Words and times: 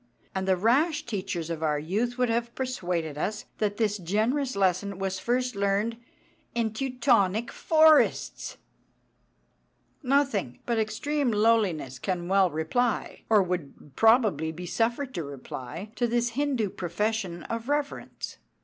And 0.33 0.47
the 0.47 0.57
rash 0.57 1.05
teachers 1.05 1.51
of 1.51 1.61
our 1.61 1.77
youth 1.77 2.17
would 2.17 2.27
have 2.31 2.55
persuaded 2.55 3.19
us 3.19 3.45
that 3.59 3.77
this 3.77 3.99
generous 3.99 4.55
lesson 4.55 4.97
was 4.97 5.19
first 5.19 5.55
learnt 5.55 5.93
in 6.55 6.73
Teutonic 6.73 7.51
forests! 7.51 8.57
Nothing 10.01 10.57
but 10.65 10.79
extreme 10.79 11.29
lowliness 11.31 11.99
can 11.99 12.27
well 12.27 12.49
reply, 12.49 13.21
or 13.29 13.43
would 13.43 13.95
probably 13.95 14.51
be 14.51 14.65
suffered 14.65 15.13
to 15.13 15.23
reply, 15.23 15.91
to 15.97 16.07
this 16.07 16.29
Hindu 16.29 16.69
profession 16.69 17.43
of 17.43 17.69
reverence. 17.69 18.39